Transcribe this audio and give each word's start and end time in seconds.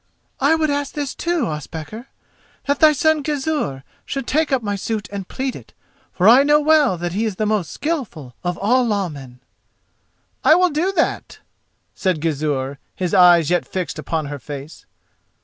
"I 0.39 0.55
would 0.55 0.71
ask 0.71 0.93
this, 0.93 1.13
too, 1.13 1.45
Ospakar: 1.45 2.07
that 2.65 2.79
thy 2.79 2.91
son 2.91 3.21
Gizur 3.21 3.83
should 4.03 4.25
take 4.25 4.51
up 4.51 4.63
my 4.63 4.75
suit 4.75 5.07
and 5.11 5.27
plead 5.27 5.55
it; 5.55 5.73
for 6.11 6.27
I 6.27 6.41
know 6.41 6.59
well 6.59 6.97
that 6.97 7.13
he 7.13 7.23
is 7.23 7.35
the 7.35 7.45
most 7.45 7.69
skilful 7.71 8.33
of 8.43 8.57
all 8.57 8.83
lawmen." 8.83 9.41
"I 10.43 10.55
will 10.55 10.71
do 10.71 10.91
that," 10.93 11.37
said 11.93 12.19
Gizur, 12.19 12.79
his 12.95 13.13
eyes 13.13 13.51
yet 13.51 13.63
fixed 13.67 13.99
upon 13.99 14.25
her 14.25 14.39
face. 14.39 14.87